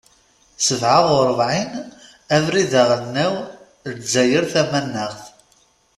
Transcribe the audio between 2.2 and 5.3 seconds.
Abrid aɣelnaw, Lezzayer tamanaɣt.